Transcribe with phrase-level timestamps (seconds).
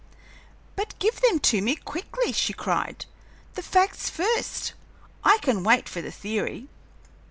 [0.75, 3.05] "But give them to me quickly!" she cried.
[3.53, 4.73] "The facts first
[5.23, 6.69] I can wait for the theory."